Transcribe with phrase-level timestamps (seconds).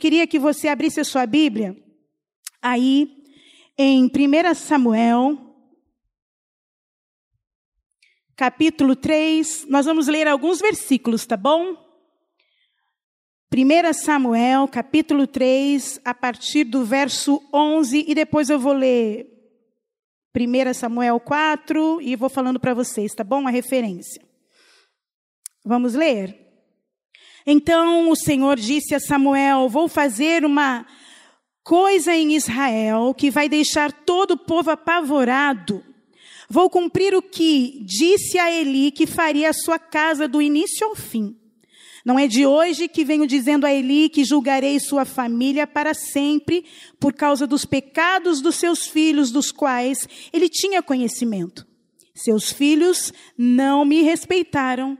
[0.00, 1.76] queria que você abrisse a sua Bíblia
[2.62, 3.22] aí
[3.76, 5.38] em 1 Samuel,
[8.34, 9.66] capítulo 3.
[9.68, 11.76] Nós vamos ler alguns versículos, tá bom?
[13.52, 19.26] 1 Samuel, capítulo 3, a partir do verso 11, e depois eu vou ler
[20.34, 23.46] 1 Samuel 4 e vou falando para vocês, tá bom?
[23.46, 24.24] A referência.
[25.62, 26.49] Vamos ler?
[27.52, 30.86] Então o Senhor disse a Samuel: Vou fazer uma
[31.64, 35.84] coisa em Israel que vai deixar todo o povo apavorado.
[36.48, 40.94] Vou cumprir o que disse a Eli que faria a sua casa do início ao
[40.94, 41.36] fim.
[42.04, 46.64] Não é de hoje que venho dizendo a Eli que julgarei sua família para sempre
[47.00, 51.66] por causa dos pecados dos seus filhos, dos quais ele tinha conhecimento.
[52.14, 54.96] Seus filhos não me respeitaram.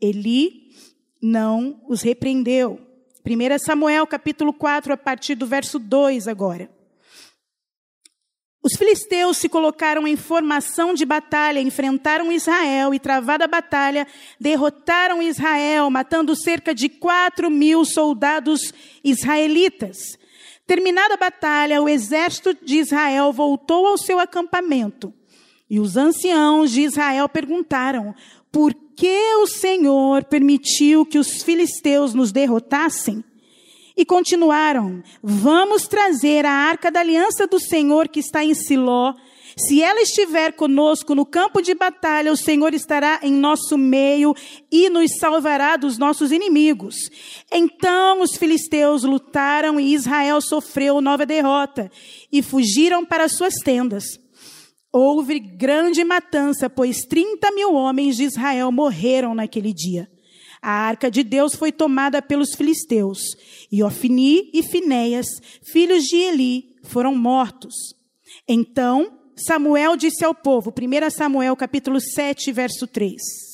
[0.00, 0.70] Eli
[1.20, 2.80] não os repreendeu.
[3.24, 6.70] 1 Samuel capítulo 4, a partir do verso 2 agora.
[8.62, 14.06] Os filisteus se colocaram em formação de batalha, enfrentaram Israel e, travada a batalha,
[14.38, 20.18] derrotaram Israel, matando cerca de quatro mil soldados israelitas.
[20.66, 25.12] Terminada a batalha, o exército de Israel voltou ao seu acampamento.
[25.70, 28.14] E os anciãos de Israel perguntaram:
[28.52, 33.24] por que o Senhor permitiu que os filisteus nos derrotassem?
[33.96, 39.14] E continuaram: Vamos trazer a arca da aliança do Senhor que está em Siló.
[39.56, 44.34] Se ela estiver conosco no campo de batalha, o Senhor estará em nosso meio
[44.70, 46.96] e nos salvará dos nossos inimigos.
[47.52, 51.90] Então os filisteus lutaram e Israel sofreu nova derrota
[52.32, 54.18] e fugiram para suas tendas.
[54.92, 60.10] Houve grande matança, pois 30 mil homens de Israel morreram naquele dia.
[60.60, 63.20] A arca de Deus foi tomada pelos filisteus,
[63.72, 65.26] e Ofni e Finéias,
[65.62, 67.74] filhos de Eli, foram mortos.
[68.46, 73.49] Então Samuel disse ao povo, 1 Samuel capítulo 7, verso 3.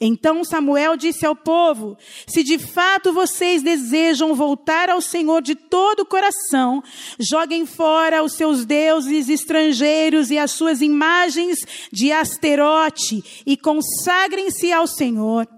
[0.00, 6.00] Então Samuel disse ao povo: Se de fato vocês desejam voltar ao Senhor de todo
[6.00, 6.82] o coração,
[7.18, 11.58] joguem fora os seus deuses estrangeiros e as suas imagens
[11.92, 15.48] de Asterote e consagrem-se ao Senhor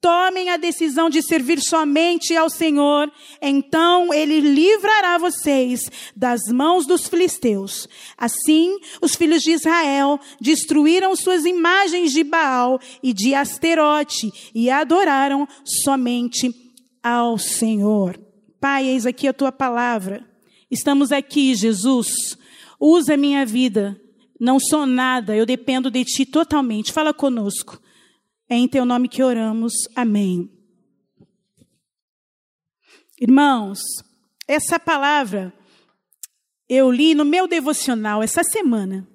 [0.00, 3.10] tomem a decisão de servir somente ao Senhor,
[3.42, 7.88] então ele livrará vocês das mãos dos filisteus.
[8.16, 15.48] Assim, os filhos de Israel destruíram suas imagens de Baal e de Asterote e adoraram
[15.64, 16.54] somente
[17.02, 18.18] ao Senhor.
[18.60, 20.24] Pai, eis aqui a tua palavra.
[20.70, 22.36] Estamos aqui, Jesus.
[22.78, 24.00] Usa minha vida.
[24.40, 26.92] Não sou nada, eu dependo de ti totalmente.
[26.92, 27.80] Fala conosco.
[28.48, 29.72] É em teu nome que oramos.
[29.94, 30.50] Amém.
[33.20, 33.80] Irmãos,
[34.46, 35.52] essa palavra
[36.68, 39.08] eu li no meu devocional essa semana.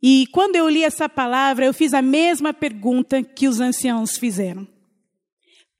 [0.00, 4.66] E quando eu li essa palavra, eu fiz a mesma pergunta que os anciãos fizeram: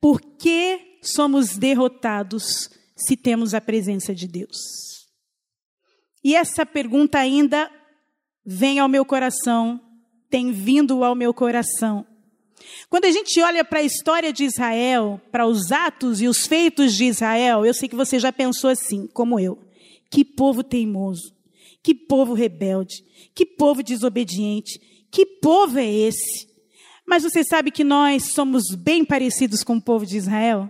[0.01, 4.59] Por que somos derrotados se temos a presença de Deus?
[6.25, 7.71] E essa pergunta ainda
[8.45, 9.81] vem ao meu coração
[10.31, 12.07] tem vindo ao meu coração.
[12.89, 16.95] Quando a gente olha para a história de Israel, para os atos e os feitos
[16.95, 19.59] de Israel, eu sei que você já pensou assim, como eu.
[20.11, 21.35] Que povo teimoso,
[21.83, 24.81] que povo rebelde, que povo desobediente,
[25.11, 26.49] que povo é esse?
[27.07, 30.69] Mas você sabe que nós somos bem parecidos com o povo de Israel?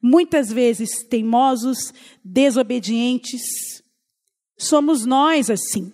[0.00, 1.92] Muitas vezes teimosos,
[2.24, 3.42] desobedientes.
[4.58, 5.92] Somos nós assim.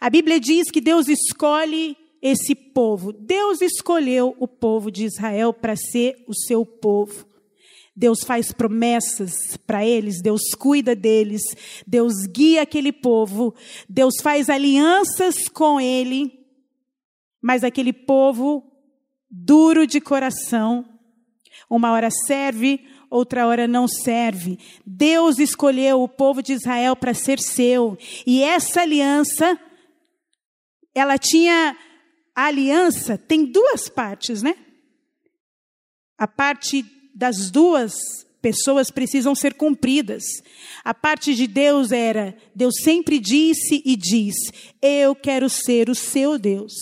[0.00, 3.12] A Bíblia diz que Deus escolhe esse povo.
[3.12, 7.26] Deus escolheu o povo de Israel para ser o seu povo.
[7.94, 11.42] Deus faz promessas para eles, Deus cuida deles,
[11.86, 13.54] Deus guia aquele povo,
[13.86, 16.32] Deus faz alianças com ele,
[17.42, 18.64] mas aquele povo
[19.30, 20.86] duro de coração,
[21.68, 24.58] uma hora serve, outra hora não serve.
[24.86, 29.60] Deus escolheu o povo de Israel para ser seu, e essa aliança,
[30.94, 31.76] ela tinha
[32.34, 34.56] a aliança tem duas partes, né?
[36.16, 36.84] A parte
[37.14, 37.94] das duas
[38.40, 40.22] pessoas precisam ser cumpridas.
[40.84, 44.34] A parte de Deus era, Deus sempre disse e diz:
[44.80, 46.72] Eu quero ser o seu Deus.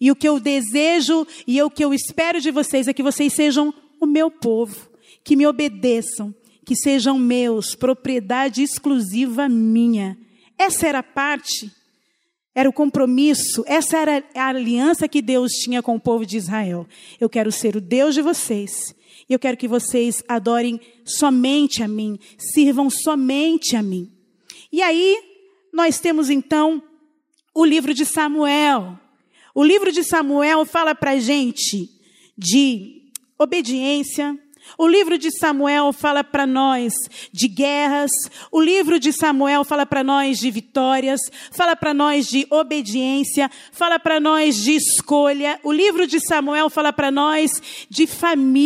[0.00, 3.34] E o que eu desejo e o que eu espero de vocês é que vocês
[3.34, 4.90] sejam o meu povo,
[5.22, 6.34] que me obedeçam,
[6.64, 10.16] que sejam meus, propriedade exclusiva minha.
[10.56, 11.70] Essa era a parte
[12.54, 16.86] era o compromisso, essa era a aliança que Deus tinha com o povo de Israel.
[17.20, 18.94] Eu quero ser o Deus de vocês
[19.28, 24.10] Eu quero que vocês adorem somente a mim, sirvam somente a mim.
[24.72, 25.18] E aí,
[25.72, 26.82] nós temos então
[27.54, 28.98] o livro de Samuel.
[29.54, 31.88] O livro de Samuel fala para gente
[32.36, 34.36] de obediência,
[34.78, 36.92] o livro de Samuel fala para nós
[37.32, 38.10] de guerras,
[38.50, 41.20] o livro de Samuel fala para nós de vitórias,
[41.50, 46.92] fala para nós de obediência, fala para nós de escolha, o livro de Samuel fala
[46.92, 48.50] para nós de família.